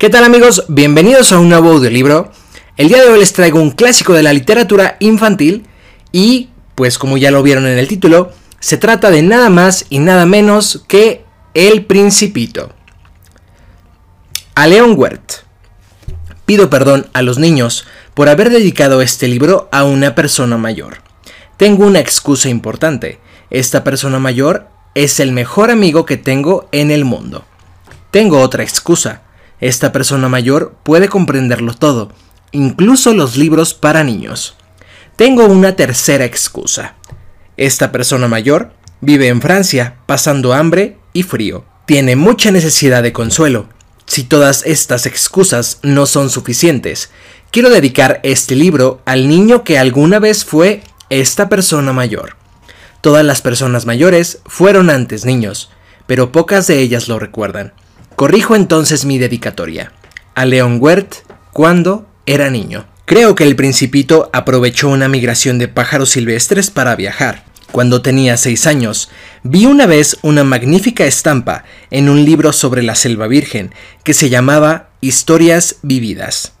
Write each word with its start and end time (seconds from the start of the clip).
¿Qué 0.00 0.08
tal 0.08 0.24
amigos? 0.24 0.64
Bienvenidos 0.68 1.30
a 1.30 1.38
un 1.38 1.50
nuevo 1.50 1.72
audiolibro. 1.72 2.32
El 2.78 2.88
día 2.88 3.02
de 3.02 3.10
hoy 3.10 3.18
les 3.18 3.34
traigo 3.34 3.60
un 3.60 3.70
clásico 3.70 4.14
de 4.14 4.22
la 4.22 4.32
literatura 4.32 4.96
infantil 4.98 5.66
y, 6.10 6.48
pues 6.74 6.96
como 6.96 7.18
ya 7.18 7.30
lo 7.30 7.42
vieron 7.42 7.66
en 7.66 7.76
el 7.76 7.86
título, 7.86 8.32
se 8.60 8.78
trata 8.78 9.10
de 9.10 9.20
nada 9.20 9.50
más 9.50 9.84
y 9.90 9.98
nada 9.98 10.24
menos 10.24 10.86
que 10.88 11.22
El 11.52 11.84
Principito. 11.84 12.72
A 14.54 14.66
Leon 14.66 14.94
Wert. 14.96 15.32
Pido 16.46 16.70
perdón 16.70 17.10
a 17.12 17.20
los 17.20 17.36
niños 17.36 17.86
por 18.14 18.30
haber 18.30 18.48
dedicado 18.48 19.02
este 19.02 19.28
libro 19.28 19.68
a 19.70 19.84
una 19.84 20.14
persona 20.14 20.56
mayor. 20.56 21.02
Tengo 21.58 21.86
una 21.86 21.98
excusa 21.98 22.48
importante. 22.48 23.20
Esta 23.50 23.84
persona 23.84 24.18
mayor 24.18 24.66
es 24.94 25.20
el 25.20 25.32
mejor 25.32 25.70
amigo 25.70 26.06
que 26.06 26.16
tengo 26.16 26.70
en 26.72 26.90
el 26.90 27.04
mundo. 27.04 27.44
Tengo 28.10 28.40
otra 28.40 28.62
excusa 28.62 29.24
esta 29.60 29.92
persona 29.92 30.28
mayor 30.28 30.74
puede 30.82 31.08
comprenderlo 31.08 31.74
todo, 31.74 32.12
incluso 32.52 33.14
los 33.14 33.36
libros 33.36 33.74
para 33.74 34.04
niños. 34.04 34.56
Tengo 35.16 35.44
una 35.46 35.76
tercera 35.76 36.24
excusa. 36.24 36.94
Esta 37.56 37.92
persona 37.92 38.26
mayor 38.26 38.72
vive 39.00 39.28
en 39.28 39.42
Francia, 39.42 39.96
pasando 40.06 40.54
hambre 40.54 40.96
y 41.12 41.24
frío. 41.24 41.64
Tiene 41.86 42.16
mucha 42.16 42.50
necesidad 42.50 43.02
de 43.02 43.12
consuelo. 43.12 43.68
Si 44.06 44.24
todas 44.24 44.64
estas 44.64 45.06
excusas 45.06 45.78
no 45.82 46.06
son 46.06 46.30
suficientes, 46.30 47.10
quiero 47.50 47.68
dedicar 47.68 48.20
este 48.22 48.56
libro 48.56 49.02
al 49.04 49.28
niño 49.28 49.62
que 49.62 49.78
alguna 49.78 50.18
vez 50.18 50.44
fue 50.44 50.82
esta 51.10 51.48
persona 51.48 51.92
mayor. 51.92 52.36
Todas 53.02 53.24
las 53.24 53.42
personas 53.42 53.86
mayores 53.86 54.40
fueron 54.46 54.90
antes 54.90 55.24
niños, 55.24 55.70
pero 56.06 56.32
pocas 56.32 56.66
de 56.66 56.80
ellas 56.80 57.08
lo 57.08 57.18
recuerdan. 57.18 57.72
Corrijo 58.20 58.54
entonces 58.54 59.06
mi 59.06 59.16
dedicatoria. 59.16 59.92
A 60.34 60.44
Leon 60.44 60.76
Wert 60.78 61.14
cuando 61.54 62.06
era 62.26 62.50
niño. 62.50 62.86
Creo 63.06 63.34
que 63.34 63.44
el 63.44 63.56
principito 63.56 64.28
aprovechó 64.34 64.90
una 64.90 65.08
migración 65.08 65.58
de 65.58 65.68
pájaros 65.68 66.10
silvestres 66.10 66.70
para 66.70 66.96
viajar. 66.96 67.44
Cuando 67.72 68.02
tenía 68.02 68.36
seis 68.36 68.66
años, 68.66 69.08
vi 69.42 69.64
una 69.64 69.86
vez 69.86 70.18
una 70.20 70.44
magnífica 70.44 71.06
estampa 71.06 71.64
en 71.90 72.10
un 72.10 72.22
libro 72.26 72.52
sobre 72.52 72.82
la 72.82 72.94
selva 72.94 73.26
virgen 73.26 73.72
que 74.04 74.12
se 74.12 74.28
llamaba 74.28 74.90
Historias 75.00 75.76
vividas. 75.80 76.52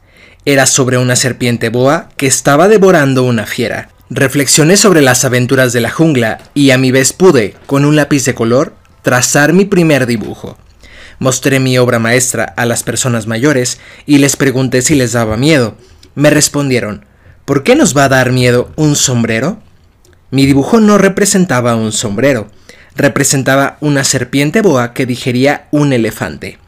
Era 0.46 0.64
sobre 0.64 0.96
una 0.96 1.14
serpiente 1.14 1.68
boa 1.68 2.08
que 2.16 2.26
estaba 2.26 2.68
devorando 2.68 3.22
una 3.22 3.44
fiera. 3.44 3.90
Reflexioné 4.08 4.78
sobre 4.78 5.02
las 5.02 5.26
aventuras 5.26 5.74
de 5.74 5.82
la 5.82 5.90
jungla 5.90 6.38
y 6.54 6.70
a 6.70 6.78
mi 6.78 6.90
vez 6.90 7.12
pude, 7.12 7.54
con 7.66 7.84
un 7.84 7.96
lápiz 7.96 8.24
de 8.24 8.34
color, 8.34 8.72
trazar 9.02 9.52
mi 9.52 9.66
primer 9.66 10.06
dibujo. 10.06 10.56
Mostré 11.20 11.60
mi 11.60 11.76
obra 11.76 11.98
maestra 11.98 12.54
a 12.56 12.64
las 12.64 12.82
personas 12.82 13.26
mayores 13.26 13.78
y 14.06 14.18
les 14.18 14.36
pregunté 14.36 14.80
si 14.80 14.94
les 14.94 15.12
daba 15.12 15.36
miedo. 15.36 15.76
Me 16.14 16.30
respondieron, 16.30 17.04
¿por 17.44 17.62
qué 17.62 17.76
nos 17.76 17.94
va 17.94 18.04
a 18.04 18.08
dar 18.08 18.32
miedo 18.32 18.72
un 18.76 18.96
sombrero? 18.96 19.60
Mi 20.30 20.46
dibujo 20.46 20.80
no 20.80 20.96
representaba 20.96 21.76
un 21.76 21.92
sombrero, 21.92 22.50
representaba 22.96 23.76
una 23.82 24.02
serpiente 24.02 24.62
boa 24.62 24.94
que 24.94 25.04
digería 25.04 25.68
un 25.70 25.92
elefante. 25.92 26.58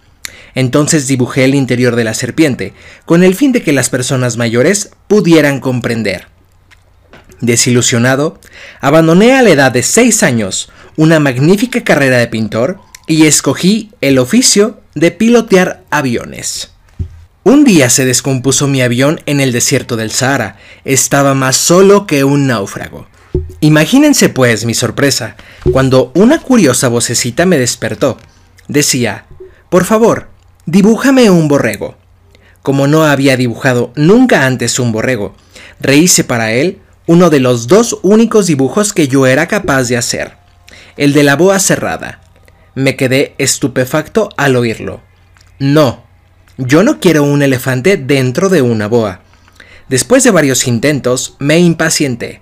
Entonces 0.55 1.09
dibujé 1.09 1.45
el 1.45 1.55
interior 1.55 1.97
de 1.97 2.05
la 2.05 2.13
serpiente, 2.13 2.75
con 3.07 3.25
el 3.25 3.35
fin 3.35 3.53
de 3.53 3.63
que 3.63 3.73
las 3.73 3.89
personas 3.89 4.37
mayores 4.37 4.91
pudieran 5.09 5.61
comprender. 5.61 6.27
Desilusionado, 7.41 8.39
abandoné 8.83 9.33
a 9.33 9.41
la 9.41 9.49
edad 9.49 9.73
de 9.73 9.83
seis 9.83 10.23
años 10.23 10.71
una 10.97 11.21
magnífica 11.21 11.83
carrera 11.83 12.19
de 12.19 12.29
pintor 12.29 12.81
y 13.07 13.27
escogí 13.27 13.91
el 14.01 14.19
oficio 14.19 14.81
de 14.95 15.11
pilotear 15.11 15.85
aviones. 15.91 16.71
Un 17.45 17.65
día 17.65 17.91
se 17.91 18.05
descompuso 18.05 18.69
mi 18.69 18.83
avión 18.83 19.21
en 19.27 19.41
el 19.41 19.51
desierto 19.51 19.97
del 19.97 20.13
Sahara. 20.13 20.59
Estaba 20.85 21.35
más 21.35 21.57
solo 21.57 22.07
que 22.07 22.23
un 22.23 22.47
náufrago. 22.47 23.09
Imagínense 23.61 24.29
pues 24.29 24.65
mi 24.65 24.75
sorpresa 24.75 25.37
cuando 25.73 26.13
una 26.15 26.41
curiosa 26.41 26.89
vocecita 26.89 27.45
me 27.45 27.59
despertó. 27.59 28.19
Decía, 28.69 29.27
por 29.71 29.85
favor, 29.85 30.29
dibújame 30.67 31.31
un 31.31 31.49
borrego. 31.49 31.97
Como 32.63 32.87
no 32.87 33.05
había 33.05 33.37
dibujado 33.37 33.93
nunca 33.97 34.47
antes 34.47 34.79
un 34.79 34.93
borrego, 34.93 35.35
rehice 35.81 36.23
para 36.23 36.53
él 36.53 36.79
uno 37.07 37.29
de 37.29 37.41
los 37.41 37.67
dos 37.67 37.99
únicos 38.03 38.47
dibujos 38.47 38.93
que 38.93 39.09
yo 39.09 39.27
era 39.27 39.49
capaz 39.49 39.89
de 39.89 39.97
hacer, 39.97 40.37
el 40.97 41.13
de 41.13 41.25
la 41.25 41.35
boa 41.35 41.59
cerrada, 41.59 42.22
me 42.75 42.97
quedé 42.97 43.35
estupefacto 43.39 44.31
al 44.37 44.57
oírlo. 44.57 45.01
No, 45.59 46.05
yo 46.57 46.83
no 46.83 47.01
quiero 47.01 47.23
un 47.25 47.43
elefante 47.43 47.97
dentro 47.97 48.49
de 48.49 48.63
una 48.63 48.87
boa. 48.87 49.23
Después 49.89 50.25
de 50.25 50.31
varios 50.31 50.67
intentos, 50.67 51.37
me 51.39 51.59
impacienté 51.59 52.41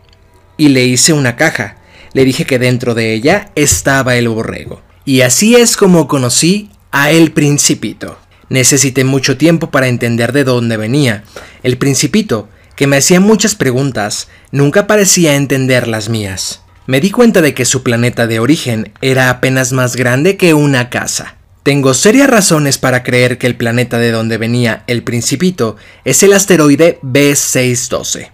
y 0.56 0.68
le 0.68 0.84
hice 0.84 1.12
una 1.12 1.36
caja. 1.36 1.76
Le 2.12 2.24
dije 2.24 2.44
que 2.44 2.58
dentro 2.58 2.94
de 2.94 3.12
ella 3.12 3.50
estaba 3.54 4.16
el 4.16 4.28
borrego. 4.28 4.82
Y 5.04 5.22
así 5.22 5.56
es 5.56 5.76
como 5.76 6.08
conocí 6.08 6.70
a 6.90 7.10
El 7.10 7.32
Principito. 7.32 8.18
Necesité 8.48 9.04
mucho 9.04 9.36
tiempo 9.36 9.70
para 9.70 9.88
entender 9.88 10.32
de 10.32 10.44
dónde 10.44 10.76
venía. 10.76 11.24
El 11.62 11.78
Principito, 11.78 12.48
que 12.74 12.86
me 12.86 12.96
hacía 12.96 13.20
muchas 13.20 13.54
preguntas, 13.54 14.28
nunca 14.50 14.86
parecía 14.86 15.36
entender 15.36 15.86
las 15.86 16.08
mías 16.08 16.62
me 16.90 17.00
di 17.00 17.12
cuenta 17.12 17.40
de 17.40 17.54
que 17.54 17.66
su 17.66 17.84
planeta 17.84 18.26
de 18.26 18.40
origen 18.40 18.92
era 19.00 19.30
apenas 19.30 19.70
más 19.70 19.94
grande 19.94 20.36
que 20.36 20.54
una 20.54 20.90
casa. 20.90 21.36
Tengo 21.62 21.94
serias 21.94 22.28
razones 22.28 22.78
para 22.78 23.04
creer 23.04 23.38
que 23.38 23.46
el 23.46 23.54
planeta 23.54 23.98
de 23.98 24.10
donde 24.10 24.38
venía 24.38 24.82
el 24.88 25.04
principito 25.04 25.76
es 26.04 26.24
el 26.24 26.32
asteroide 26.32 26.98
B612. 27.04 28.32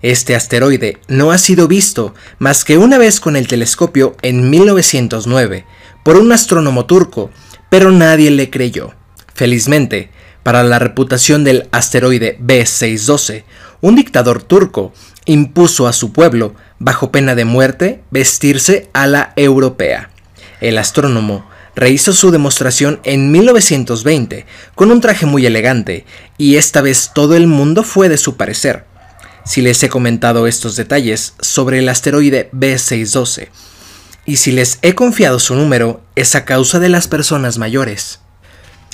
Este 0.00 0.34
asteroide 0.34 0.96
no 1.08 1.32
ha 1.32 1.36
sido 1.36 1.68
visto 1.68 2.14
más 2.38 2.64
que 2.64 2.78
una 2.78 2.96
vez 2.96 3.20
con 3.20 3.36
el 3.36 3.46
telescopio 3.46 4.16
en 4.22 4.48
1909 4.48 5.66
por 6.02 6.16
un 6.16 6.32
astrónomo 6.32 6.86
turco, 6.86 7.30
pero 7.68 7.90
nadie 7.90 8.30
le 8.30 8.48
creyó. 8.48 8.94
Felizmente, 9.34 10.08
para 10.42 10.62
la 10.62 10.78
reputación 10.78 11.44
del 11.44 11.68
asteroide 11.72 12.38
B612, 12.40 13.44
un 13.82 13.96
dictador 13.96 14.42
turco 14.42 14.94
impuso 15.26 15.86
a 15.86 15.92
su 15.92 16.10
pueblo, 16.12 16.54
bajo 16.78 17.10
pena 17.10 17.34
de 17.34 17.44
muerte, 17.44 18.02
vestirse 18.10 18.88
a 18.92 19.06
la 19.06 19.32
europea. 19.36 20.10
El 20.60 20.78
astrónomo 20.78 21.48
rehizo 21.74 22.12
su 22.12 22.30
demostración 22.30 23.00
en 23.04 23.30
1920 23.30 24.46
con 24.74 24.90
un 24.90 25.00
traje 25.00 25.26
muy 25.26 25.46
elegante, 25.46 26.04
y 26.36 26.56
esta 26.56 26.80
vez 26.80 27.12
todo 27.14 27.36
el 27.36 27.46
mundo 27.46 27.84
fue 27.84 28.08
de 28.08 28.18
su 28.18 28.36
parecer. 28.36 28.84
Si 29.44 29.62
les 29.62 29.82
he 29.82 29.88
comentado 29.88 30.46
estos 30.46 30.76
detalles 30.76 31.34
sobre 31.40 31.78
el 31.78 31.88
asteroide 31.88 32.50
B612, 32.52 33.48
y 34.26 34.36
si 34.36 34.52
les 34.52 34.78
he 34.82 34.94
confiado 34.94 35.38
su 35.38 35.54
número, 35.54 36.02
es 36.16 36.34
a 36.34 36.44
causa 36.44 36.80
de 36.80 36.88
las 36.88 37.08
personas 37.08 37.58
mayores. 37.58 38.20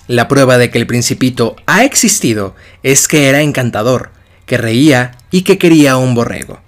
La 0.06 0.28
prueba 0.28 0.58
de 0.58 0.70
que 0.70 0.78
el 0.78 0.86
principito 0.86 1.56
ha 1.66 1.84
existido 1.84 2.54
es 2.82 3.08
que 3.08 3.28
era 3.28 3.40
encantador, 3.40 4.10
que 4.46 4.58
reía 4.58 5.16
y 5.30 5.42
que 5.42 5.58
quería 5.58 5.96
un 5.96 6.14
borrego. 6.14 6.63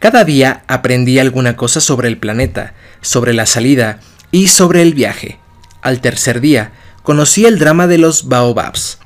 Cada 0.00 0.24
día 0.24 0.64
aprendí 0.66 1.18
alguna 1.18 1.56
cosa 1.56 1.78
sobre 1.82 2.08
el 2.08 2.16
planeta, 2.16 2.72
sobre 3.02 3.34
la 3.34 3.44
salida 3.44 4.00
y 4.32 4.48
sobre 4.48 4.80
el 4.80 4.94
viaje. 4.94 5.38
Al 5.82 6.00
tercer 6.00 6.40
día 6.40 6.72
conocí 7.02 7.44
el 7.44 7.58
drama 7.58 7.86
de 7.86 7.98
los 7.98 8.26
baobabs. 8.26 8.98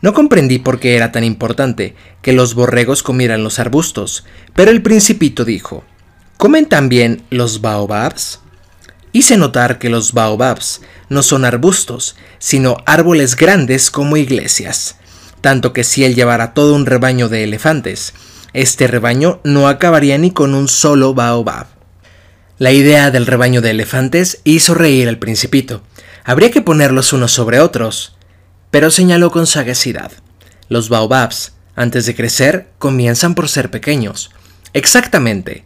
No 0.00 0.12
comprendí 0.12 0.58
por 0.58 0.80
qué 0.80 0.96
era 0.96 1.12
tan 1.12 1.22
importante 1.22 1.94
que 2.22 2.32
los 2.32 2.54
borregos 2.54 3.04
comieran 3.04 3.44
los 3.44 3.60
arbustos, 3.60 4.24
pero 4.52 4.72
el 4.72 4.82
principito 4.82 5.44
dijo, 5.44 5.84
¿comen 6.38 6.66
también 6.66 7.22
los 7.30 7.60
baobabs? 7.60 8.40
Hice 9.12 9.36
notar 9.36 9.78
que 9.78 9.90
los 9.90 10.12
baobabs 10.12 10.80
no 11.08 11.22
son 11.22 11.44
arbustos, 11.44 12.16
sino 12.40 12.78
árboles 12.84 13.36
grandes 13.36 13.92
como 13.92 14.16
iglesias, 14.16 14.96
tanto 15.40 15.72
que 15.72 15.84
si 15.84 16.02
él 16.02 16.16
llevara 16.16 16.52
todo 16.52 16.74
un 16.74 16.84
rebaño 16.84 17.28
de 17.28 17.44
elefantes, 17.44 18.12
este 18.54 18.86
rebaño 18.86 19.40
no 19.44 19.68
acabaría 19.68 20.18
ni 20.18 20.30
con 20.30 20.54
un 20.54 20.68
solo 20.68 21.14
baobab. 21.14 21.66
La 22.58 22.72
idea 22.72 23.10
del 23.10 23.26
rebaño 23.26 23.60
de 23.60 23.70
elefantes 23.70 24.40
hizo 24.44 24.74
reír 24.74 25.08
al 25.08 25.18
principito. 25.18 25.82
Habría 26.24 26.50
que 26.50 26.62
ponerlos 26.62 27.12
unos 27.12 27.32
sobre 27.32 27.60
otros, 27.60 28.14
pero 28.70 28.90
señaló 28.90 29.30
con 29.30 29.46
sagacidad. 29.46 30.12
Los 30.68 30.88
baobabs, 30.88 31.54
antes 31.74 32.06
de 32.06 32.14
crecer, 32.14 32.68
comienzan 32.78 33.34
por 33.34 33.48
ser 33.48 33.70
pequeños. 33.70 34.30
Exactamente. 34.74 35.64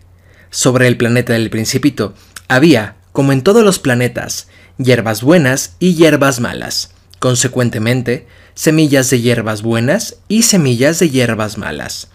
Sobre 0.51 0.87
el 0.89 0.97
planeta 0.97 1.33
del 1.33 1.51
principito 1.51 2.15
había, 2.49 2.97
como 3.13 3.33
en 3.33 3.43
todos 3.43 3.65
los 3.65 3.79
planetas, 3.79 4.49
hierbas 4.79 5.23
buenas 5.23 5.75
y 5.81 5.95
hierbas 5.95 6.41
malas. 6.41 6.91
Consecuentemente, 7.19 8.27
semillas 8.55 9.11
de 9.11 9.21
hierbas 9.21 9.63
buenas 9.63 10.17
y 10.29 10.45
semillas 10.45 10.99
de 10.99 11.11
hierbas 11.11 11.59
malas. 11.59 12.09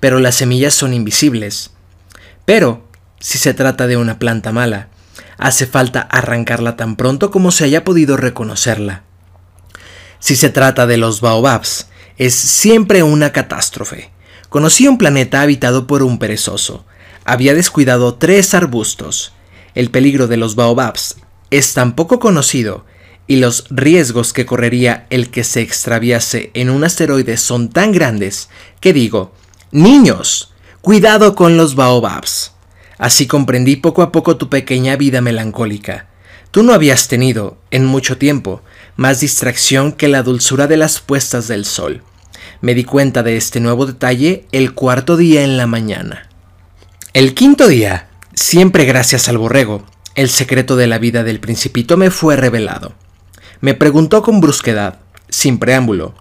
Pero 0.00 0.18
las 0.18 0.36
semillas 0.36 0.74
son 0.74 0.94
invisibles. 0.94 1.70
Pero, 2.44 2.88
si 3.20 3.38
se 3.38 3.54
trata 3.54 3.86
de 3.86 3.96
una 3.96 4.18
planta 4.18 4.52
mala, 4.52 4.88
hace 5.36 5.66
falta 5.66 6.00
arrancarla 6.00 6.76
tan 6.76 6.96
pronto 6.96 7.30
como 7.30 7.50
se 7.50 7.64
haya 7.64 7.84
podido 7.84 8.16
reconocerla. 8.16 9.02
Si 10.20 10.36
se 10.36 10.50
trata 10.50 10.86
de 10.86 10.96
los 10.96 11.20
baobabs, 11.20 11.88
es 12.16 12.34
siempre 12.34 13.02
una 13.02 13.32
catástrofe. 13.32 14.10
Conocí 14.48 14.88
un 14.88 14.98
planeta 14.98 15.42
habitado 15.42 15.86
por 15.86 16.02
un 16.02 16.18
perezoso. 16.18 16.84
Había 17.24 17.54
descuidado 17.54 18.14
tres 18.14 18.54
arbustos. 18.54 19.32
El 19.74 19.90
peligro 19.90 20.26
de 20.26 20.36
los 20.36 20.54
baobabs 20.56 21.16
es 21.50 21.74
tan 21.74 21.94
poco 21.94 22.18
conocido 22.18 22.84
y 23.26 23.36
los 23.36 23.66
riesgos 23.70 24.32
que 24.32 24.46
correría 24.46 25.06
el 25.10 25.30
que 25.30 25.44
se 25.44 25.60
extraviase 25.60 26.50
en 26.54 26.70
un 26.70 26.82
asteroide 26.82 27.36
son 27.36 27.68
tan 27.68 27.92
grandes 27.92 28.48
que 28.80 28.92
digo, 28.92 29.34
niños, 29.70 30.52
cuidado 30.80 31.34
con 31.34 31.56
los 31.56 31.74
baobabs. 31.74 32.52
Así 32.98 33.26
comprendí 33.26 33.76
poco 33.76 34.02
a 34.02 34.10
poco 34.10 34.36
tu 34.36 34.48
pequeña 34.48 34.96
vida 34.96 35.20
melancólica. 35.20 36.08
Tú 36.50 36.62
no 36.62 36.72
habías 36.72 37.08
tenido, 37.08 37.58
en 37.70 37.84
mucho 37.84 38.18
tiempo, 38.18 38.62
más 38.96 39.20
distracción 39.20 39.92
que 39.92 40.08
la 40.08 40.22
dulzura 40.22 40.66
de 40.66 40.76
las 40.76 41.00
puestas 41.00 41.46
del 41.46 41.64
sol. 41.64 42.02
Me 42.60 42.74
di 42.74 42.84
cuenta 42.84 43.22
de 43.22 43.36
este 43.36 43.60
nuevo 43.60 43.86
detalle 43.86 44.46
el 44.50 44.74
cuarto 44.74 45.16
día 45.16 45.44
en 45.44 45.56
la 45.56 45.66
mañana. 45.66 46.28
El 47.12 47.34
quinto 47.34 47.68
día, 47.68 48.08
siempre 48.34 48.84
gracias 48.84 49.28
al 49.28 49.38
borrego, 49.38 49.84
el 50.14 50.28
secreto 50.30 50.74
de 50.74 50.86
la 50.86 50.98
vida 50.98 51.22
del 51.22 51.38
principito 51.38 51.96
me 51.96 52.10
fue 52.10 52.36
revelado. 52.36 52.94
Me 53.60 53.74
preguntó 53.74 54.22
con 54.22 54.40
brusquedad, 54.40 54.98
sin 55.28 55.58
preámbulo, 55.58 56.14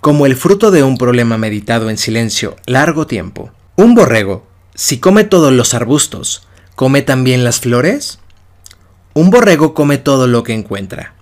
como 0.00 0.26
el 0.26 0.36
fruto 0.36 0.70
de 0.70 0.82
un 0.82 0.98
problema 0.98 1.38
meditado 1.38 1.90
en 1.90 1.98
silencio 1.98 2.56
largo 2.66 3.06
tiempo. 3.06 3.50
¿Un 3.76 3.94
borrego, 3.94 4.46
si 4.74 4.98
come 4.98 5.24
todos 5.24 5.52
los 5.52 5.74
arbustos, 5.74 6.46
come 6.74 7.02
también 7.02 7.44
las 7.44 7.60
flores? 7.60 8.18
Un 9.14 9.30
borrego 9.30 9.74
come 9.74 9.98
todo 9.98 10.26
lo 10.26 10.42
que 10.42 10.54
encuentra. 10.54 11.14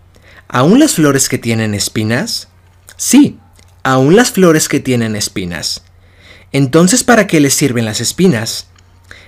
¿Aún 0.48 0.78
las 0.78 0.94
flores 0.94 1.28
que 1.28 1.38
tienen 1.38 1.74
espinas? 1.74 2.48
Sí, 2.96 3.38
aún 3.82 4.16
las 4.16 4.30
flores 4.30 4.68
que 4.68 4.80
tienen 4.80 5.16
espinas. 5.16 5.84
Entonces, 6.52 7.02
¿para 7.04 7.26
qué 7.26 7.40
les 7.40 7.54
sirven 7.54 7.84
las 7.84 8.00
espinas? 8.00 8.68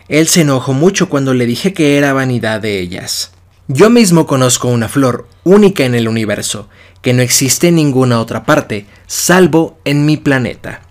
Él 0.08 0.28
se 0.28 0.42
enojó 0.42 0.72
mucho 0.72 1.08
cuando 1.08 1.34
le 1.34 1.46
dije 1.46 1.72
que 1.72 1.98
era 1.98 2.12
vanidad 2.12 2.60
de 2.60 2.78
ellas. 2.78 3.32
Yo 3.68 3.90
mismo 3.90 4.28
conozco 4.28 4.68
una 4.68 4.88
flor 4.88 5.28
única 5.42 5.84
en 5.84 5.96
el 5.96 6.06
universo, 6.06 6.68
que 7.02 7.12
no 7.12 7.22
existe 7.22 7.68
en 7.68 7.74
ninguna 7.74 8.20
otra 8.20 8.44
parte, 8.44 8.86
salvo 9.08 9.76
en 9.84 10.06
mi 10.06 10.16
planeta. 10.16 10.82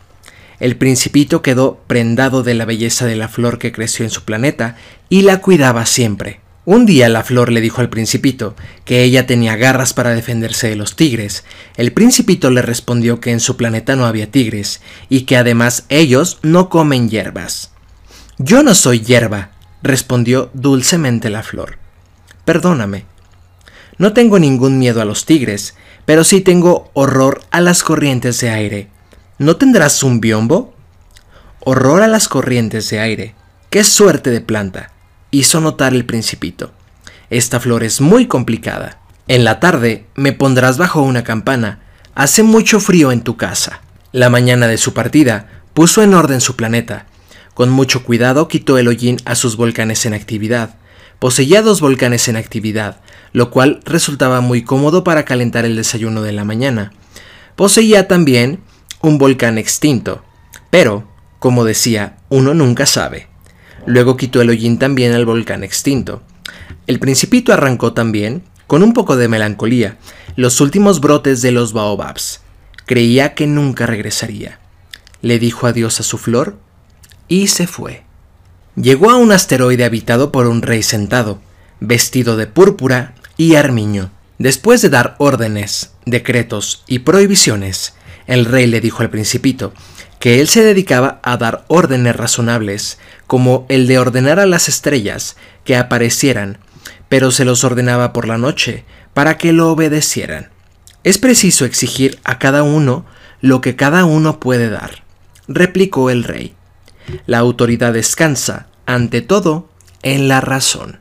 El 0.59 0.75
principito 0.75 1.41
quedó 1.41 1.79
prendado 1.87 2.43
de 2.43 2.53
la 2.53 2.65
belleza 2.65 3.05
de 3.05 3.15
la 3.15 3.29
flor 3.29 3.59
que 3.59 3.71
creció 3.71 4.03
en 4.03 4.11
su 4.11 4.23
planeta 4.23 4.75
y 5.07 5.21
la 5.21 5.39
cuidaba 5.39 5.85
siempre. 5.85 6.41
Un 6.65 6.85
día 6.85 7.07
la 7.07 7.23
flor 7.23 7.49
le 7.49 7.61
dijo 7.61 7.79
al 7.79 7.89
principito 7.89 8.55
que 8.83 9.03
ella 9.03 9.25
tenía 9.25 9.55
garras 9.55 9.93
para 9.93 10.13
defenderse 10.13 10.67
de 10.67 10.75
los 10.75 10.97
tigres. 10.97 11.45
El 11.77 11.93
principito 11.93 12.49
le 12.49 12.61
respondió 12.61 13.21
que 13.21 13.31
en 13.31 13.39
su 13.39 13.55
planeta 13.55 13.95
no 13.95 14.05
había 14.05 14.31
tigres 14.31 14.81
y 15.07 15.21
que 15.21 15.37
además 15.37 15.85
ellos 15.87 16.39
no 16.41 16.67
comen 16.67 17.09
hierbas. 17.09 17.71
Yo 18.37 18.63
no 18.63 18.75
soy 18.75 18.99
hierba, 18.99 19.51
respondió 19.81 20.49
dulcemente 20.53 21.29
la 21.29 21.41
flor. 21.41 21.84
Perdóname. 22.45 23.05
No 23.97 24.13
tengo 24.13 24.39
ningún 24.39 24.77
miedo 24.77 25.01
a 25.01 25.05
los 25.05 25.25
tigres, 25.25 25.75
pero 26.05 26.23
sí 26.23 26.41
tengo 26.41 26.91
horror 26.93 27.41
a 27.51 27.61
las 27.61 27.83
corrientes 27.83 28.39
de 28.39 28.49
aire. 28.51 28.89
¿No 29.37 29.57
tendrás 29.57 30.03
un 30.03 30.21
biombo? 30.21 30.73
Horror 31.61 32.03
a 32.03 32.07
las 32.07 32.27
corrientes 32.27 32.89
de 32.89 32.99
aire. 32.99 33.35
¡Qué 33.69 33.83
suerte 33.83 34.29
de 34.29 34.41
planta! 34.41 34.91
hizo 35.31 35.59
notar 35.59 35.93
el 35.93 36.05
principito. 36.05 36.71
Esta 37.29 37.59
flor 37.59 37.83
es 37.83 37.99
muy 37.99 38.27
complicada. 38.27 38.99
En 39.27 39.43
la 39.43 39.59
tarde 39.59 40.05
me 40.15 40.31
pondrás 40.31 40.77
bajo 40.77 41.01
una 41.01 41.23
campana. 41.23 41.79
Hace 42.13 42.43
mucho 42.43 42.79
frío 42.79 43.11
en 43.11 43.21
tu 43.21 43.35
casa. 43.35 43.81
La 44.11 44.29
mañana 44.29 44.67
de 44.67 44.77
su 44.77 44.93
partida 44.93 45.63
puso 45.73 46.03
en 46.03 46.13
orden 46.13 46.39
su 46.39 46.55
planeta. 46.55 47.07
Con 47.53 47.69
mucho 47.69 48.03
cuidado 48.03 48.47
quitó 48.47 48.77
el 48.77 48.87
hollín 48.87 49.17
a 49.25 49.35
sus 49.35 49.57
volcanes 49.57 50.05
en 50.05 50.13
actividad. 50.13 50.75
Poseía 51.19 51.61
dos 51.61 51.81
volcanes 51.81 52.27
en 52.27 52.35
actividad, 52.35 53.01
lo 53.31 53.51
cual 53.51 53.79
resultaba 53.85 54.41
muy 54.41 54.63
cómodo 54.63 55.03
para 55.03 55.25
calentar 55.25 55.65
el 55.65 55.75
desayuno 55.75 56.21
de 56.21 56.31
la 56.31 56.45
mañana. 56.45 56.93
Poseía 57.55 58.07
también 58.07 58.59
un 59.01 59.17
volcán 59.17 59.57
extinto, 59.57 60.23
pero, 60.69 61.07
como 61.39 61.63
decía, 61.63 62.17
uno 62.29 62.53
nunca 62.53 62.85
sabe. 62.85 63.27
Luego 63.85 64.17
quitó 64.17 64.41
el 64.41 64.49
hollín 64.49 64.79
también 64.79 65.13
al 65.13 65.25
volcán 65.25 65.63
extinto. 65.63 66.23
El 66.87 66.99
principito 66.99 67.53
arrancó 67.53 67.93
también, 67.93 68.43
con 68.67 68.83
un 68.83 68.93
poco 68.93 69.15
de 69.15 69.27
melancolía, 69.27 69.97
los 70.35 70.59
últimos 70.59 71.01
brotes 71.01 71.41
de 71.41 71.51
los 71.51 71.71
baobabs. 71.73 72.41
Creía 72.85 73.33
que 73.33 73.47
nunca 73.47 73.85
regresaría. 73.85 74.59
Le 75.21 75.39
dijo 75.39 75.67
adiós 75.67 75.99
a 75.99 76.03
su 76.03 76.17
flor 76.17 76.57
y 77.27 77.47
se 77.47 77.67
fue. 77.67 78.04
Llegó 78.75 79.09
a 79.09 79.15
un 79.15 79.31
asteroide 79.31 79.85
habitado 79.85 80.31
por 80.33 80.47
un 80.47 80.61
rey 80.61 80.83
sentado, 80.83 81.39
vestido 81.79 82.35
de 82.35 82.45
púrpura 82.45 83.15
y 83.37 83.55
armiño. 83.55 84.11
Después 84.37 84.81
de 84.81 84.89
dar 84.89 85.15
órdenes, 85.17 85.93
decretos 86.05 86.83
y 86.85 86.99
prohibiciones, 86.99 87.93
el 88.27 88.43
rey 88.43 88.67
le 88.67 88.81
dijo 88.81 89.01
al 89.01 89.09
principito 89.09 89.73
que 90.19 90.41
él 90.41 90.49
se 90.49 90.63
dedicaba 90.63 91.19
a 91.23 91.37
dar 91.37 91.63
órdenes 91.67 92.17
razonables, 92.17 92.97
como 93.27 93.65
el 93.69 93.87
de 93.87 93.97
ordenar 93.97 94.39
a 94.39 94.45
las 94.45 94.67
estrellas 94.67 95.37
que 95.63 95.77
aparecieran, 95.77 96.57
pero 97.07 97.31
se 97.31 97.45
los 97.45 97.63
ordenaba 97.63 98.11
por 98.11 98.27
la 98.27 98.37
noche, 98.37 98.83
para 99.13 99.37
que 99.37 99.53
lo 99.53 99.71
obedecieran. 99.71 100.49
Es 101.05 101.17
preciso 101.17 101.63
exigir 101.63 102.19
a 102.25 102.39
cada 102.39 102.63
uno 102.63 103.05
lo 103.39 103.61
que 103.61 103.75
cada 103.77 104.03
uno 104.03 104.39
puede 104.39 104.69
dar, 104.69 105.03
replicó 105.47 106.09
el 106.09 106.23
rey. 106.23 106.55
La 107.25 107.39
autoridad 107.39 107.93
descansa, 107.93 108.67
ante 108.85 109.21
todo, 109.21 109.69
en 110.03 110.27
la 110.27 110.41
razón. 110.41 110.99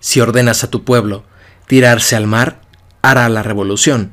Si 0.00 0.20
ordenas 0.20 0.64
a 0.64 0.70
tu 0.70 0.84
pueblo 0.84 1.24
tirarse 1.66 2.14
al 2.16 2.26
mar, 2.26 2.60
hará 3.02 3.28
la 3.28 3.42
revolución. 3.42 4.12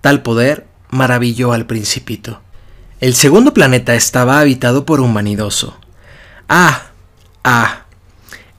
Tal 0.00 0.22
poder 0.22 0.66
maravilló 0.90 1.52
al 1.52 1.66
principito. 1.66 2.40
El 3.00 3.14
segundo 3.14 3.54
planeta 3.54 3.94
estaba 3.94 4.40
habitado 4.40 4.86
por 4.86 5.00
un 5.00 5.12
vanidoso. 5.12 5.78
Ah, 6.48 6.86
ah. 7.42 7.86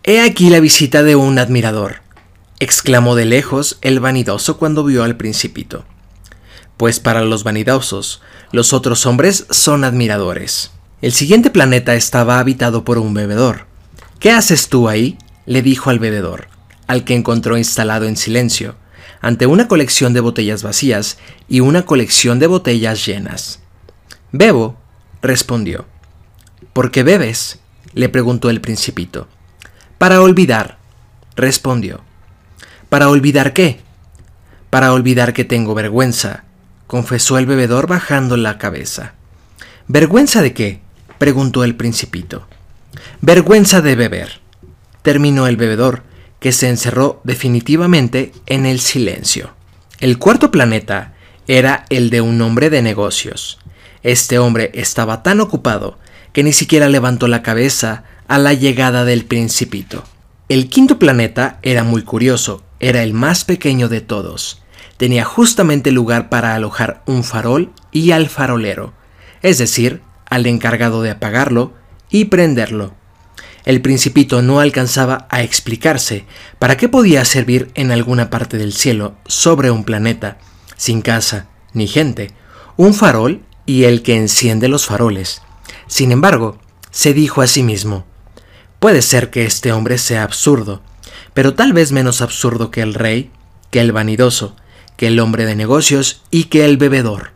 He 0.04 0.22
aquí 0.22 0.50
la 0.50 0.60
visita 0.60 1.02
de 1.02 1.16
un 1.16 1.40
admirador, 1.40 2.02
exclamó 2.60 3.16
de 3.16 3.26
lejos 3.26 3.80
el 3.82 4.00
vanidoso 4.00 4.58
cuando 4.58 4.84
vio 4.84 5.04
al 5.04 5.18
principito. 5.18 5.86
Pues 6.78 7.00
para 7.00 7.22
los 7.22 7.44
vanidosos, 7.44 8.22
los 8.52 8.74
otros 8.74 9.06
hombres 9.06 9.48
son 9.50 9.84
admiradores. 9.84 10.72
El 11.06 11.14
siguiente 11.14 11.52
planeta 11.52 11.94
estaba 11.94 12.40
habitado 12.40 12.84
por 12.84 12.98
un 12.98 13.14
bebedor. 13.14 13.68
¿Qué 14.18 14.32
haces 14.32 14.70
tú 14.70 14.90
ahí? 14.90 15.20
le 15.46 15.62
dijo 15.62 15.92
al 15.92 16.00
bebedor, 16.00 16.48
al 16.88 17.04
que 17.04 17.14
encontró 17.14 17.60
instalado 17.60 18.08
en 18.08 18.18
silencio, 18.18 18.74
ante 19.22 19.46
una 19.46 19.68
colección 19.68 20.14
de 20.14 20.22
botellas 20.22 20.64
vacías 20.64 21.20
y 21.48 21.60
una 21.60 21.86
colección 21.86 22.40
de 22.40 22.48
botellas 22.48 23.06
llenas. 23.06 23.60
Bebo, 24.32 24.80
respondió. 25.22 25.86
¿Por 26.74 26.90
qué 26.90 27.04
bebes? 27.04 27.60
le 27.94 28.10
preguntó 28.10 28.50
el 28.50 28.60
principito. 28.60 29.28
Para 30.00 30.24
olvidar, 30.24 30.80
respondió. 31.36 32.02
¿Para 32.90 33.10
olvidar 33.10 33.54
qué? 33.54 33.80
Para 34.72 34.92
olvidar 34.92 35.34
que 35.34 35.46
tengo 35.46 35.76
vergüenza, 35.76 36.46
confesó 36.88 37.38
el 37.38 37.46
bebedor 37.46 37.86
bajando 37.86 38.38
la 38.38 38.58
cabeza. 38.58 39.14
¿Vergüenza 39.88 40.42
de 40.42 40.54
qué? 40.56 40.85
Preguntó 41.18 41.64
el 41.64 41.76
principito. 41.76 42.48
Vergüenza 43.22 43.82
de 43.82 43.96
beber, 43.96 44.40
terminó 45.02 45.48
el 45.48 45.58
bebedor, 45.58 46.04
que 46.40 46.52
se 46.52 46.70
encerró 46.70 47.22
definitivamente 47.24 48.32
en 48.46 48.66
el 48.66 48.80
silencio. 48.80 49.54
El 50.00 50.20
cuarto 50.20 50.52
planeta 50.52 51.14
era 51.48 51.86
el 51.90 52.10
de 52.10 52.22
un 52.22 52.42
hombre 52.42 52.70
de 52.70 52.82
negocios. 52.82 53.60
Este 54.04 54.38
hombre 54.38 54.72
estaba 54.74 55.24
tan 55.24 55.42
ocupado 55.42 55.98
que 56.34 56.44
ni 56.44 56.54
siquiera 56.54 56.90
levantó 56.90 57.28
la 57.28 57.42
cabeza 57.42 58.04
a 58.28 58.38
la 58.38 58.54
llegada 58.54 59.06
del 59.06 59.26
principito. 59.26 60.04
El 60.50 60.70
quinto 60.70 61.00
planeta 61.00 61.60
era 61.64 61.84
muy 61.84 62.04
curioso, 62.04 62.64
era 62.80 63.02
el 63.02 63.14
más 63.14 63.46
pequeño 63.46 63.90
de 63.90 64.02
todos. 64.02 64.62
Tenía 64.98 65.26
justamente 65.26 65.92
lugar 65.92 66.30
para 66.30 66.56
alojar 66.56 67.02
un 67.06 67.24
farol 67.24 67.72
y 67.92 68.12
al 68.12 68.30
farolero, 68.30 68.94
es 69.42 69.58
decir, 69.58 70.02
al 70.36 70.48
encargado 70.48 71.02
de 71.02 71.12
apagarlo 71.12 71.74
y 72.10 72.26
prenderlo. 72.26 72.94
El 73.64 73.82
principito 73.82 74.42
no 74.42 74.60
alcanzaba 74.60 75.28
a 75.32 75.44
explicarse 75.44 76.26
para 76.60 76.76
qué 76.76 76.90
podía 76.90 77.24
servir 77.24 77.72
en 77.74 77.90
alguna 77.92 78.30
parte 78.30 78.58
del 78.58 78.74
cielo, 78.74 79.16
sobre 79.26 79.72
un 79.72 79.86
planeta, 79.86 80.38
sin 80.76 81.02
casa 81.02 81.48
ni 81.74 81.88
gente, 81.88 82.32
un 82.76 82.94
farol 82.94 83.44
y 83.66 83.86
el 83.86 84.04
que 84.04 84.18
enciende 84.18 84.68
los 84.68 84.86
faroles. 84.86 85.42
Sin 85.88 86.12
embargo, 86.12 86.60
se 86.92 87.14
dijo 87.14 87.42
a 87.42 87.48
sí 87.48 87.64
mismo, 87.64 88.06
puede 88.80 89.02
ser 89.02 89.30
que 89.30 89.46
este 89.46 89.72
hombre 89.72 89.98
sea 89.98 90.24
absurdo, 90.24 90.82
pero 91.34 91.54
tal 91.54 91.72
vez 91.72 91.94
menos 91.94 92.22
absurdo 92.22 92.72
que 92.72 92.82
el 92.82 92.94
rey, 92.94 93.32
que 93.72 93.80
el 93.80 93.94
vanidoso, 93.94 94.56
que 94.98 95.08
el 95.08 95.20
hombre 95.20 95.46
de 95.46 95.56
negocios 95.56 96.24
y 96.30 96.46
que 96.46 96.66
el 96.66 96.76
bebedor. 96.76 97.35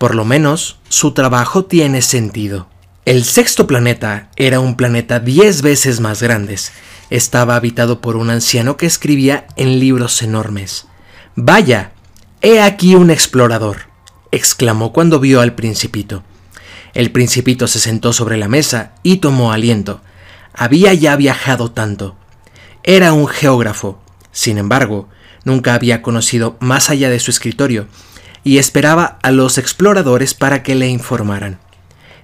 Por 0.00 0.14
lo 0.14 0.24
menos, 0.24 0.78
su 0.88 1.12
trabajo 1.12 1.66
tiene 1.66 2.00
sentido. 2.00 2.68
El 3.04 3.22
sexto 3.22 3.66
planeta 3.66 4.30
era 4.36 4.58
un 4.58 4.74
planeta 4.74 5.20
diez 5.20 5.60
veces 5.60 6.00
más 6.00 6.22
grande. 6.22 6.58
Estaba 7.10 7.54
habitado 7.54 8.00
por 8.00 8.16
un 8.16 8.30
anciano 8.30 8.78
que 8.78 8.86
escribía 8.86 9.46
en 9.56 9.78
libros 9.78 10.22
enormes. 10.22 10.86
Vaya, 11.36 11.92
he 12.40 12.62
aquí 12.62 12.94
un 12.94 13.10
explorador, 13.10 13.90
exclamó 14.32 14.94
cuando 14.94 15.20
vio 15.20 15.42
al 15.42 15.54
principito. 15.54 16.24
El 16.94 17.12
principito 17.12 17.66
se 17.66 17.78
sentó 17.78 18.14
sobre 18.14 18.38
la 18.38 18.48
mesa 18.48 18.92
y 19.02 19.18
tomó 19.18 19.52
aliento. 19.52 20.00
Había 20.54 20.94
ya 20.94 21.14
viajado 21.16 21.72
tanto. 21.72 22.16
Era 22.84 23.12
un 23.12 23.28
geógrafo. 23.28 24.00
Sin 24.32 24.56
embargo, 24.56 25.10
nunca 25.44 25.74
había 25.74 26.00
conocido 26.00 26.56
más 26.58 26.88
allá 26.88 27.10
de 27.10 27.20
su 27.20 27.30
escritorio 27.30 27.86
y 28.44 28.58
esperaba 28.58 29.18
a 29.22 29.30
los 29.30 29.58
exploradores 29.58 30.34
para 30.34 30.62
que 30.62 30.74
le 30.74 30.88
informaran. 30.88 31.58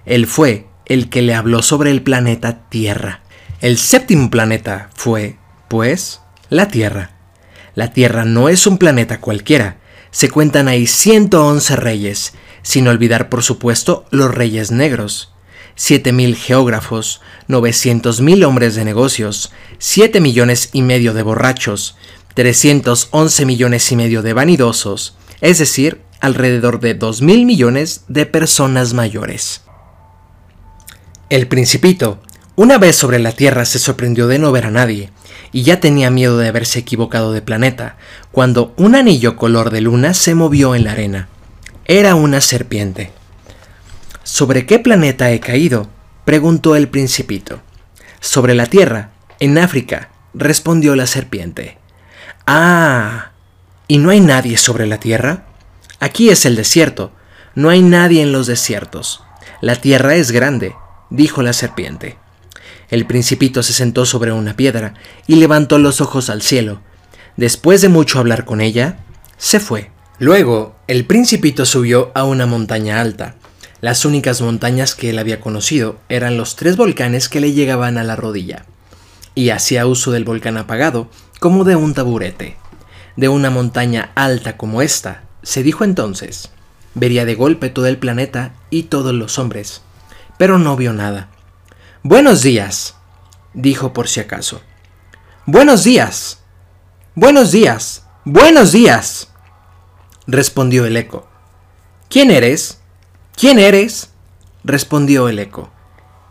Él 0.05 0.27
fue 0.27 0.67
el 0.87 1.09
que 1.09 1.23
le 1.23 1.35
habló 1.35 1.63
sobre 1.63 1.91
el 1.91 2.03
planeta 2.03 2.69
Tierra. 2.69 3.21
El 3.61 3.79
séptimo 3.79 4.31
planeta 4.31 4.91
fue, 4.95 5.39
pues, 5.69 6.21
la 6.49 6.69
Tierra. 6.69 7.11
La 7.75 7.93
Tierra 7.93 8.25
no 8.25 8.49
es 8.49 8.67
un 8.67 8.79
planeta 8.79 9.21
cualquiera. 9.21 9.79
Se 10.11 10.31
cuentan 10.31 10.69
ahí 10.69 10.87
111 10.87 11.77
reyes, 11.77 12.35
sin 12.63 12.89
olvidar 12.89 13.29
por 13.29 13.43
supuesto 13.43 14.07
los 14.11 14.35
reyes 14.35 14.71
negros. 14.71 15.33
7.000 15.77 16.37
geógrafos, 16.37 17.21
900.000 17.49 18.45
hombres 18.47 18.75
de 18.75 18.85
negocios, 18.85 19.53
7 19.79 20.21
millones 20.21 20.71
y 20.73 20.81
medio 20.81 21.13
de 21.13 21.23
borrachos, 21.23 21.97
311 22.35 23.45
millones 23.45 23.93
y 23.93 23.97
medio 23.97 24.23
de 24.23 24.33
vanidosos, 24.33 25.17
es 25.41 25.59
decir, 25.59 26.01
alrededor 26.21 26.81
de 26.81 26.99
2.000 26.99 27.45
millones 27.45 28.05
de 28.09 28.27
personas 28.27 28.95
mayores. 28.95 29.63
El 31.29 31.49
principito, 31.49 32.21
una 32.55 32.79
vez 32.79 32.97
sobre 32.97 33.19
la 33.19 33.33
Tierra, 33.33 33.65
se 33.65 33.79
sorprendió 33.79 34.29
de 34.29 34.39
no 34.39 34.53
ver 34.53 34.67
a 34.67 34.71
nadie, 34.71 35.11
y 35.53 35.63
ya 35.63 35.81
tenía 35.81 36.11
miedo 36.11 36.39
de 36.39 36.49
haberse 36.49 36.79
equivocado 36.79 37.33
de 37.33 37.43
planeta, 37.43 37.97
cuando 38.33 38.75
un 38.77 38.95
anillo 38.95 39.37
color 39.37 39.71
de 39.71 39.81
luna 39.81 40.15
se 40.15 40.35
movió 40.35 40.75
en 40.75 40.85
la 40.85 40.93
arena. 40.93 41.29
Era 41.85 42.15
una 42.15 42.41
serpiente. 42.41 43.11
¿Sobre 44.23 44.67
qué 44.67 44.79
planeta 44.79 45.31
he 45.31 45.41
caído? 45.41 45.89
preguntó 46.25 46.77
el 46.77 46.89
principito. 46.89 47.61
Sobre 48.21 48.55
la 48.55 48.67
Tierra, 48.67 49.11
en 49.39 49.59
África, 49.59 50.11
respondió 50.35 50.97
la 50.97 51.07
serpiente. 51.07 51.79
Ah, 52.47 53.31
¿y 53.89 53.99
no 53.99 54.11
hay 54.11 54.21
nadie 54.21 54.57
sobre 54.57 54.87
la 54.87 54.99
Tierra? 54.99 55.46
Aquí 56.01 56.31
es 56.31 56.45
el 56.45 56.57
desierto, 56.57 57.13
no 57.55 57.71
hay 57.71 57.83
nadie 57.83 58.23
en 58.23 58.33
los 58.33 58.47
desiertos. 58.47 59.23
La 59.61 59.77
Tierra 59.77 60.15
es 60.17 60.31
grande, 60.31 60.75
dijo 61.11 61.43
la 61.43 61.53
serpiente. 61.53 62.19
El 62.91 63.07
principito 63.07 63.63
se 63.63 63.73
sentó 63.73 64.05
sobre 64.05 64.31
una 64.33 64.55
piedra 64.55 64.95
y 65.27 65.37
levantó 65.37 65.79
los 65.79 66.01
ojos 66.01 66.29
al 66.31 66.43
cielo. 66.43 66.81
Después 67.37 67.81
de 67.81 67.89
mucho 67.89 68.19
hablar 68.19 68.45
con 68.45 68.61
ella, 68.61 68.99
se 69.39 69.59
fue. 69.59 69.91
Luego, 70.19 70.77
el 70.87 71.05
principito 71.05 71.67
subió 71.67 72.13
a 72.15 72.25
una 72.25 72.47
montaña 72.47 73.01
alta. 73.01 73.37
Las 73.81 74.05
únicas 74.05 74.41
montañas 74.41 74.95
que 74.95 75.11
él 75.11 75.19
había 75.19 75.41
conocido 75.41 75.99
eran 76.09 76.37
los 76.37 76.57
tres 76.57 76.77
volcanes 76.77 77.29
que 77.29 77.41
le 77.41 77.53
llegaban 77.53 77.99
a 77.99 78.05
la 78.05 78.17
rodilla, 78.17 78.65
y 79.35 79.51
hacía 79.51 79.87
uso 79.87 80.13
del 80.13 80.25
volcán 80.25 80.57
apagado 80.57 81.11
como 81.41 81.65
de 81.65 81.77
un 81.77 81.93
taburete. 81.93 82.57
De 83.17 83.29
una 83.29 83.51
montaña 83.51 84.13
alta 84.15 84.57
como 84.57 84.81
esta, 84.81 85.26
se 85.47 85.63
dijo 85.63 85.85
entonces, 85.85 86.51
vería 86.95 87.25
de 87.25 87.37
golpe 87.37 87.71
todo 87.71 87.87
el 87.87 87.99
planeta 87.99 88.55
y 88.69 88.85
todos 88.85 89.15
los 89.15 89.39
hombres, 89.39 89.81
pero 90.39 90.59
no 90.59 90.75
vio 90.75 90.93
nada. 90.93 91.29
Buenos 92.03 92.43
días, 92.43 92.97
dijo 93.55 93.93
por 93.93 94.09
si 94.09 94.19
acaso. 94.19 94.61
Buenos 95.45 95.85
días. 95.85 96.41
Buenos 97.15 97.53
días. 97.53 98.03
Buenos 98.25 98.73
días. 98.73 99.29
respondió 100.27 100.85
el 100.85 100.97
eco. 100.97 101.29
¿Quién 102.11 102.33
eres? 102.33 102.81
¿Quién 103.37 103.61
eres? 103.61 104.11
respondió 104.65 105.29
el 105.29 105.39
eco. 105.39 105.71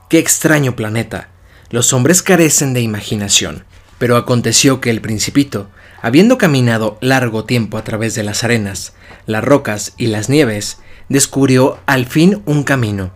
Qué 0.10 0.19
extraño 0.19 0.75
planeta. 0.75 1.29
Los 1.69 1.93
hombres 1.93 2.22
carecen 2.22 2.74
de 2.74 2.81
imaginación. 2.81 3.63
Pero 3.98 4.17
aconteció 4.17 4.81
que 4.81 4.89
el 4.89 5.00
principito, 5.00 5.69
habiendo 6.05 6.38
caminado 6.38 7.00
largo 7.01 7.45
tiempo 7.45 7.79
a 7.79 7.83
través 7.83 8.13
de 8.13 8.21
las 8.21 8.43
arenas, 8.43 8.93
las 9.25 9.43
rocas 9.43 9.93
y 9.97 10.05
las 10.05 10.29
nieves, 10.29 10.77
descubrió 11.09 11.79
al 11.88 12.05
fin 12.05 12.43
un 12.45 12.62
camino. 12.62 13.09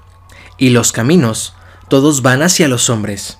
Y 0.57 0.71
los 0.71 0.91
caminos 0.91 1.53
todos 1.87 2.23
van 2.23 2.41
hacia 2.41 2.67
los 2.67 2.89
hombres. 2.89 3.37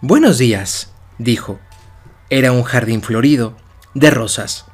Buenos 0.00 0.38
días, 0.38 0.92
dijo. 1.18 1.60
Era 2.30 2.52
un 2.52 2.62
jardín 2.62 3.02
florido, 3.02 3.54
de 3.92 4.08
rosas. 4.08 4.64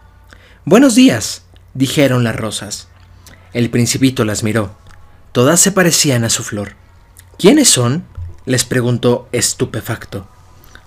Buenos 0.65 0.95
días, 0.95 1.43
dijeron 1.75 2.23
las 2.23 2.37
rosas. 2.37 2.87
El 3.53 3.71
principito 3.71 4.25
las 4.25 4.45
miró. 4.45 4.77
Todas 5.33 5.59
se 5.59 5.73
parecían 5.73 6.23
a 6.23 6.31
su 6.31 6.45
flor. 6.45 6.77
¿Quiénes 7.41 7.69
son? 7.69 8.05
les 8.47 8.65
preguntó 8.65 9.29
estupefacto. 9.33 10.29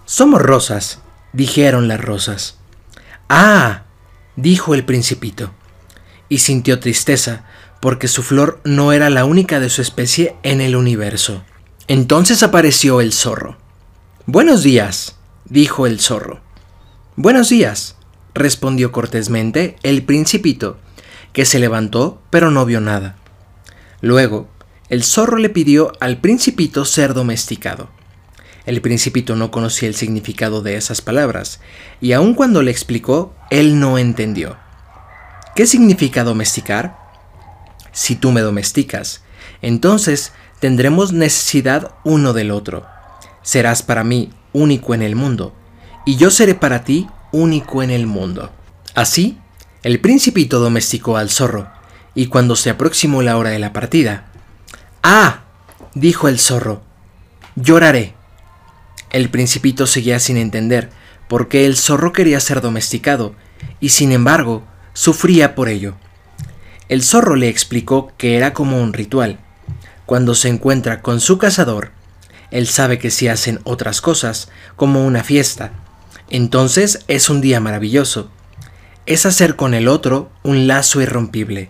Somos 0.06 0.42
rosas, 0.42 1.00
dijeron 1.34 1.90
las 1.90 2.00
rosas. 2.00 2.60
Ah, 3.28 3.86
dijo 4.36 4.76
el 4.76 4.86
principito, 4.86 5.52
y 6.30 6.40
sintió 6.40 6.80
tristeza 6.80 7.46
porque 7.80 8.08
su 8.08 8.22
flor 8.22 8.60
no 8.64 8.94
era 8.94 9.10
la 9.10 9.26
única 9.26 9.60
de 9.60 9.70
su 9.70 9.82
especie 9.82 10.36
en 10.44 10.62
el 10.62 10.76
universo. 10.76 11.44
Entonces 11.88 12.44
apareció 12.44 13.02
el 13.02 13.14
zorro. 13.14 13.58
Buenos 14.28 14.64
días, 14.64 15.16
dijo 15.46 15.88
el 15.88 16.00
zorro. 16.00 16.42
Buenos 17.16 17.50
días, 17.50 17.96
respondió 18.34 18.92
cortésmente 18.92 19.76
el 19.84 20.04
principito, 20.04 20.78
que 21.34 21.46
se 21.46 21.60
levantó 21.60 22.22
pero 22.30 22.52
no 22.52 22.66
vio 22.66 22.82
nada. 22.82 23.18
Luego, 24.02 24.50
el 24.90 25.04
zorro 25.04 25.38
le 25.38 25.50
pidió 25.50 25.94
al 26.00 26.18
principito 26.22 26.86
ser 26.86 27.16
domesticado. 27.16 27.90
El 28.66 28.82
principito 28.82 29.36
no 29.36 29.52
conocía 29.52 29.88
el 29.88 29.96
significado 29.96 30.62
de 30.62 30.76
esas 30.76 31.02
palabras, 31.02 31.60
y 32.02 32.14
aun 32.14 32.34
cuando 32.34 32.62
le 32.62 32.72
explicó, 32.72 33.34
él 33.52 33.80
no 33.80 33.98
entendió. 33.98 34.58
¿Qué 35.56 35.68
significa 35.68 36.24
domesticar? 36.24 36.98
Si 37.92 38.16
tú 38.16 38.32
me 38.32 38.42
domesticas, 38.42 39.22
entonces 39.62 40.34
tendremos 40.60 41.14
necesidad 41.14 41.92
uno 42.04 42.34
del 42.34 42.52
otro. 42.52 42.86
Serás 43.44 43.84
para 43.84 44.04
mí 44.04 44.32
único 44.52 44.94
en 44.94 45.02
el 45.02 45.16
mundo, 45.16 45.54
y 46.06 46.16
yo 46.18 46.32
seré 46.32 46.56
para 46.56 46.84
ti 46.84 47.08
único 47.32 47.84
en 47.84 47.92
el 47.92 48.08
mundo. 48.08 48.52
Así, 48.96 49.38
el 49.84 50.00
principito 50.00 50.60
domesticó 50.60 51.18
al 51.18 51.30
zorro, 51.30 51.68
y 52.16 52.28
cuando 52.28 52.56
se 52.56 52.70
aproximó 52.72 53.22
la 53.22 53.38
hora 53.38 53.52
de 53.52 53.60
la 53.60 53.74
partida, 53.74 54.26
¡Ah! 55.04 55.44
dijo 55.94 56.28
el 56.28 56.40
zorro, 56.40 56.82
lloraré. 57.56 58.16
El 59.16 59.30
principito 59.30 59.88
seguía 59.88 60.20
sin 60.20 60.36
entender 60.36 60.90
por 61.30 61.48
qué 61.48 61.66
el 61.66 61.78
zorro 61.78 62.12
quería 62.12 62.38
ser 62.42 62.60
domesticado, 62.60 63.34
y 63.80 63.88
sin 63.88 64.12
embargo, 64.12 64.66
sufría 64.92 65.56
por 65.56 65.70
ello. 65.70 65.96
El 66.90 67.02
zorro 67.02 67.38
le 67.38 67.48
explicó 67.48 68.12
que 68.18 68.36
era 68.36 68.52
como 68.52 68.82
un 68.82 68.92
ritual, 68.92 69.40
cuando 70.06 70.36
se 70.36 70.50
encuentra 70.50 71.02
con 71.02 71.22
su 71.22 71.38
cazador, 71.38 71.92
él 72.52 72.68
sabe 72.68 73.00
que 73.00 73.10
si 73.10 73.30
hacen 73.30 73.62
otras 73.64 74.02
cosas, 74.02 74.50
como 74.76 75.06
una 75.06 75.24
fiesta, 75.24 75.72
entonces 76.30 77.06
es 77.08 77.30
un 77.30 77.40
día 77.40 77.62
maravilloso. 77.62 78.30
Es 79.06 79.26
hacer 79.26 79.56
con 79.56 79.74
el 79.74 79.88
otro 79.88 80.30
un 80.44 80.68
lazo 80.68 81.00
irrompible. 81.00 81.70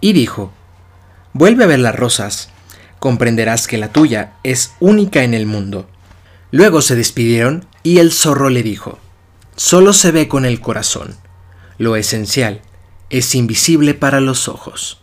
Y 0.00 0.14
dijo, 0.14 0.50
vuelve 1.34 1.64
a 1.64 1.66
ver 1.66 1.80
las 1.80 1.94
rosas, 1.94 2.48
comprenderás 3.00 3.66
que 3.66 3.76
la 3.76 3.92
tuya 3.92 4.32
es 4.44 4.72
única 4.80 5.24
en 5.24 5.34
el 5.34 5.44
mundo. 5.44 5.86
Luego 6.52 6.82
se 6.82 6.96
despidieron 6.96 7.66
y 7.82 7.98
el 7.98 8.12
zorro 8.12 8.50
le 8.50 8.62
dijo, 8.62 8.98
solo 9.56 9.92
se 9.92 10.10
ve 10.10 10.28
con 10.28 10.44
el 10.44 10.60
corazón. 10.60 11.16
Lo 11.78 11.96
esencial 11.96 12.62
es 13.08 13.34
invisible 13.34 13.94
para 13.94 14.20
los 14.20 14.48
ojos. 14.48 15.00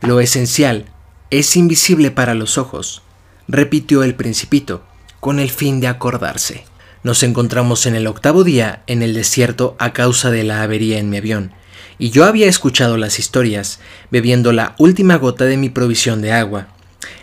Lo 0.00 0.20
esencial 0.20 0.86
es 1.30 1.56
invisible 1.56 2.10
para 2.10 2.34
los 2.34 2.56
ojos, 2.56 3.02
repitió 3.48 4.02
el 4.02 4.14
principito, 4.14 4.82
con 5.20 5.40
el 5.40 5.50
fin 5.50 5.80
de 5.80 5.88
acordarse. 5.88 6.64
Nos 7.02 7.22
encontramos 7.22 7.86
en 7.86 7.94
el 7.94 8.06
octavo 8.06 8.44
día 8.44 8.82
en 8.86 9.02
el 9.02 9.14
desierto 9.14 9.76
a 9.78 9.92
causa 9.92 10.30
de 10.30 10.44
la 10.44 10.62
avería 10.62 10.98
en 10.98 11.10
mi 11.10 11.16
avión, 11.16 11.52
y 11.98 12.10
yo 12.10 12.24
había 12.24 12.46
escuchado 12.46 12.96
las 12.96 13.18
historias, 13.18 13.80
bebiendo 14.10 14.52
la 14.52 14.74
última 14.78 15.16
gota 15.16 15.44
de 15.44 15.56
mi 15.56 15.68
provisión 15.68 16.22
de 16.22 16.32
agua. 16.32 16.68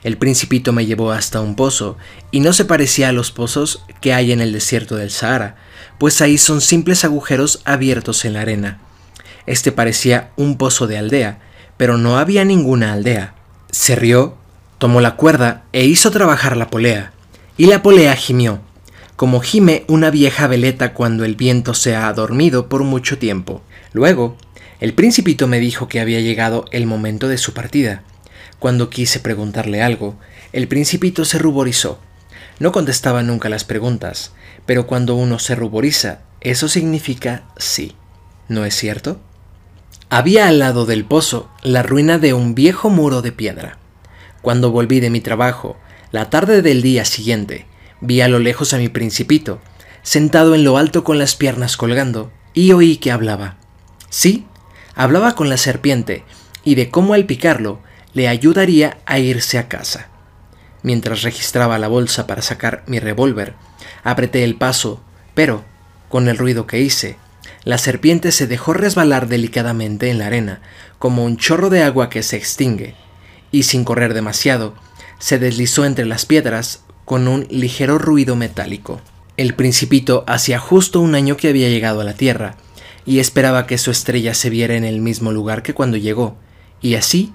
El 0.03 0.17
principito 0.17 0.73
me 0.73 0.85
llevó 0.85 1.11
hasta 1.11 1.41
un 1.41 1.55
pozo, 1.55 1.97
y 2.31 2.39
no 2.39 2.53
se 2.53 2.65
parecía 2.65 3.09
a 3.09 3.11
los 3.11 3.31
pozos 3.31 3.83
que 4.01 4.13
hay 4.13 4.31
en 4.31 4.41
el 4.41 4.51
desierto 4.53 4.95
del 4.95 5.11
Sahara, 5.11 5.55
pues 5.97 6.21
ahí 6.21 6.37
son 6.37 6.61
simples 6.61 7.03
agujeros 7.03 7.61
abiertos 7.65 8.25
en 8.25 8.33
la 8.33 8.41
arena. 8.41 8.79
Este 9.45 9.71
parecía 9.71 10.31
un 10.35 10.57
pozo 10.57 10.87
de 10.87 10.97
aldea, 10.97 11.39
pero 11.77 11.97
no 11.97 12.17
había 12.17 12.45
ninguna 12.45 12.93
aldea. 12.93 13.35
Se 13.71 13.95
rió, 13.95 14.37
tomó 14.77 15.01
la 15.01 15.15
cuerda 15.15 15.63
e 15.71 15.85
hizo 15.85 16.11
trabajar 16.11 16.57
la 16.57 16.69
polea. 16.69 17.13
Y 17.57 17.67
la 17.67 17.81
polea 17.81 18.15
gimió, 18.15 18.59
como 19.15 19.39
gime 19.39 19.85
una 19.87 20.09
vieja 20.09 20.47
veleta 20.47 20.93
cuando 20.93 21.23
el 21.23 21.35
viento 21.35 21.73
se 21.73 21.95
ha 21.95 22.11
dormido 22.11 22.67
por 22.67 22.83
mucho 22.83 23.17
tiempo. 23.17 23.61
Luego, 23.93 24.37
el 24.81 24.93
principito 24.93 25.47
me 25.47 25.59
dijo 25.59 25.87
que 25.87 26.01
había 26.01 26.19
llegado 26.19 26.65
el 26.71 26.85
momento 26.85 27.29
de 27.29 27.37
su 27.37 27.53
partida. 27.53 28.03
Cuando 28.65 28.89
quise 28.89 29.19
preguntarle 29.19 29.83
algo, 29.83 30.15
el 30.51 30.67
principito 30.67 31.23
se 31.23 31.37
ruborizó. 31.37 31.99
No 32.57 32.71
contestaba 32.71 33.21
nunca 33.21 33.47
las 33.47 33.63
preguntas, 33.63 34.31
pero 34.65 34.87
cuando 34.87 35.13
uno 35.13 35.37
se 35.37 35.53
ruboriza, 35.53 36.21
eso 36.41 36.67
significa 36.67 37.43
sí. 37.57 37.95
¿No 38.49 38.65
es 38.65 38.75
cierto? 38.75 39.19
Había 40.09 40.47
al 40.47 40.57
lado 40.57 40.87
del 40.87 41.05
pozo 41.05 41.47
la 41.61 41.83
ruina 41.83 42.17
de 42.17 42.33
un 42.33 42.55
viejo 42.55 42.89
muro 42.89 43.21
de 43.21 43.31
piedra. 43.31 43.77
Cuando 44.41 44.71
volví 44.71 44.99
de 44.99 45.11
mi 45.11 45.21
trabajo, 45.21 45.77
la 46.11 46.31
tarde 46.31 46.63
del 46.63 46.81
día 46.81 47.05
siguiente, 47.05 47.67
vi 48.01 48.21
a 48.21 48.27
lo 48.27 48.39
lejos 48.39 48.73
a 48.73 48.79
mi 48.79 48.89
principito, 48.89 49.61
sentado 50.01 50.55
en 50.55 50.63
lo 50.63 50.79
alto 50.79 51.03
con 51.03 51.19
las 51.19 51.35
piernas 51.35 51.77
colgando, 51.77 52.31
y 52.55 52.71
oí 52.71 52.97
que 52.97 53.11
hablaba. 53.11 53.57
Sí, 54.09 54.47
hablaba 54.95 55.35
con 55.35 55.49
la 55.49 55.57
serpiente, 55.57 56.23
y 56.63 56.73
de 56.73 56.89
cómo 56.89 57.13
al 57.13 57.25
picarlo 57.27 57.84
le 58.15 58.29
ayudaría 58.29 58.97
a 59.05 59.19
irse 59.19 59.59
a 59.59 59.67
casa. 59.67 60.07
Mientras 60.81 61.21
registraba 61.21 61.77
la 61.77 61.89
bolsa 61.89 62.25
para 62.25 62.41
sacar 62.41 62.83
mi 62.87 62.99
revólver, 62.99 63.53
apreté 64.03 64.43
el 64.43 64.55
paso, 64.55 65.03
pero, 65.33 65.65
con 66.09 66.29
el 66.29 66.37
ruido 66.37 66.65
que 66.65 66.79
hice, 66.79 67.17
la 67.65 67.77
serpiente 67.77 68.31
se 68.31 68.47
dejó 68.47 68.73
resbalar 68.73 69.27
delicadamente 69.27 70.09
en 70.09 70.17
la 70.17 70.27
arena, 70.27 70.61
como 70.97 71.25
un 71.25 71.35
chorro 71.35 71.69
de 71.69 71.83
agua 71.83 72.09
que 72.09 72.23
se 72.23 72.37
extingue, 72.37 72.95
y 73.51 73.63
sin 73.63 73.83
correr 73.83 74.13
demasiado, 74.13 74.75
se 75.19 75.37
deslizó 75.37 75.83
entre 75.83 76.05
las 76.05 76.25
piedras 76.25 76.83
con 77.03 77.27
un 77.27 77.45
ligero 77.49 77.97
ruido 77.97 78.37
metálico. 78.37 79.01
El 79.35 79.55
principito 79.55 80.23
hacía 80.25 80.59
justo 80.59 81.01
un 81.01 81.15
año 81.15 81.35
que 81.35 81.49
había 81.49 81.67
llegado 81.67 81.99
a 81.99 82.05
la 82.05 82.13
Tierra, 82.13 82.55
y 83.05 83.19
esperaba 83.19 83.67
que 83.67 83.77
su 83.77 83.91
estrella 83.91 84.33
se 84.33 84.49
viera 84.49 84.75
en 84.75 84.85
el 84.85 85.01
mismo 85.01 85.33
lugar 85.33 85.63
que 85.63 85.73
cuando 85.73 85.97
llegó, 85.97 86.37
y 86.81 86.95
así 86.95 87.33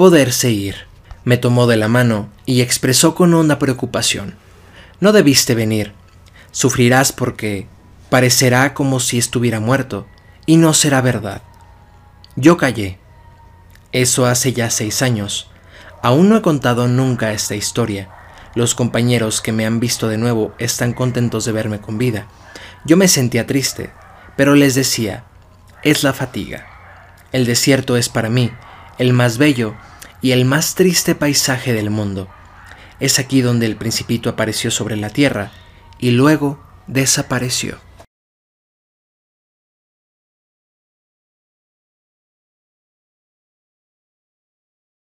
poderse 0.00 0.50
ir. 0.50 0.86
Me 1.24 1.36
tomó 1.36 1.66
de 1.66 1.76
la 1.76 1.86
mano 1.86 2.30
y 2.46 2.62
expresó 2.62 3.14
con 3.14 3.34
honda 3.34 3.58
preocupación. 3.58 4.34
No 4.98 5.12
debiste 5.12 5.54
venir. 5.54 5.92
Sufrirás 6.52 7.12
porque 7.12 7.66
parecerá 8.08 8.72
como 8.72 8.98
si 8.98 9.18
estuviera 9.18 9.60
muerto, 9.60 10.06
y 10.46 10.56
no 10.56 10.72
será 10.72 11.02
verdad. 11.02 11.42
Yo 12.34 12.56
callé. 12.56 12.98
Eso 13.92 14.24
hace 14.24 14.54
ya 14.54 14.70
seis 14.70 15.02
años. 15.02 15.50
Aún 16.02 16.30
no 16.30 16.38
he 16.38 16.40
contado 16.40 16.88
nunca 16.88 17.32
esta 17.32 17.54
historia, 17.54 18.08
los 18.54 18.74
compañeros 18.74 19.42
que 19.42 19.52
me 19.52 19.66
han 19.66 19.80
visto 19.80 20.08
de 20.08 20.16
nuevo 20.16 20.54
están 20.58 20.94
contentos 20.94 21.44
de 21.44 21.52
verme 21.52 21.82
con 21.82 21.98
vida. 21.98 22.26
Yo 22.86 22.96
me 22.96 23.06
sentía 23.06 23.46
triste, 23.46 23.90
pero 24.34 24.54
les 24.54 24.74
decía, 24.74 25.24
es 25.82 26.02
la 26.04 26.14
fatiga. 26.14 26.66
El 27.32 27.44
desierto 27.44 27.98
es 27.98 28.08
para 28.08 28.30
mí 28.30 28.50
el 29.00 29.14
más 29.14 29.38
bello 29.38 29.74
y 30.22 30.32
el 30.32 30.44
más 30.44 30.74
triste 30.74 31.14
paisaje 31.14 31.72
del 31.72 31.90
mundo. 31.90 32.28
Es 32.98 33.18
aquí 33.18 33.40
donde 33.40 33.66
el 33.66 33.76
principito 33.76 34.28
apareció 34.28 34.70
sobre 34.70 34.96
la 34.96 35.10
tierra 35.10 35.50
y 35.98 36.10
luego 36.10 36.62
desapareció. 36.86 37.78